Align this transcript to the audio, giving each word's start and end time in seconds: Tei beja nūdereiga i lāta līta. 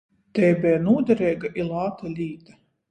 Tei 0.39 0.47
beja 0.63 0.79
nūdereiga 0.87 1.55
i 1.63 1.71
lāta 1.73 2.15
līta. 2.19 2.63